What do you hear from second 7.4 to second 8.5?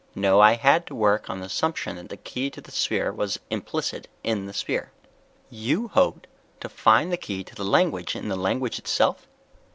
to the language in the